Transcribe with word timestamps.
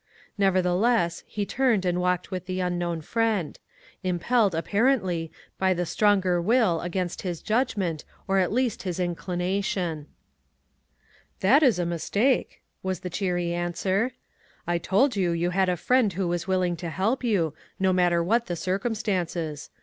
Nevertheless, 0.35 1.23
he 1.27 1.45
turned 1.45 1.85
and 1.85 2.01
walked 2.01 2.31
with 2.31 2.47
the 2.47 2.59
unknown 2.59 3.01
friend; 3.01 3.59
impelled 4.01 4.55
apparently, 4.55 5.31
by 5.59 5.75
the 5.75 5.85
stronger 5.85 6.41
will 6.41 6.81
against 6.81 7.21
his 7.21 7.39
judgment, 7.43 8.03
or 8.27 8.39
at 8.39 8.51
least, 8.51 8.81
his 8.81 8.99
inclination." 8.99 10.07
That 11.41 11.61
is 11.61 11.77
a 11.77 11.85
mistake," 11.85 12.63
was 12.81 13.01
the 13.01 13.11
cheery 13.11 13.53
an 13.53 13.73
swer;" 13.73 14.13
I 14.65 14.79
told 14.79 15.15
you 15.15 15.33
you 15.33 15.51
had 15.51 15.69
a 15.69 15.77
friend 15.77 16.11
who 16.13 16.27
was 16.27 16.47
willing 16.47 16.75
to 16.77 16.89
help 16.89 17.23
you, 17.23 17.53
no 17.79 17.93
matter 17.93 18.23
what 18.23 18.47
the 18.47 18.55
circumstances. 18.55 19.69